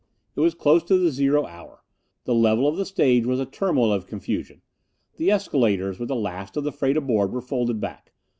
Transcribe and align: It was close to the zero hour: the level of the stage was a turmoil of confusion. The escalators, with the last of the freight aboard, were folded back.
It 0.35 0.39
was 0.39 0.55
close 0.55 0.81
to 0.85 0.97
the 0.97 1.11
zero 1.11 1.45
hour: 1.45 1.83
the 2.23 2.33
level 2.33 2.67
of 2.67 2.75
the 2.75 2.87
stage 2.87 3.27
was 3.27 3.39
a 3.39 3.45
turmoil 3.45 3.93
of 3.93 4.07
confusion. 4.07 4.63
The 5.17 5.29
escalators, 5.29 5.99
with 5.99 6.07
the 6.07 6.15
last 6.15 6.57
of 6.57 6.63
the 6.63 6.71
freight 6.71 6.97
aboard, 6.97 7.31
were 7.31 7.39
folded 7.39 7.79
back. 7.79 8.11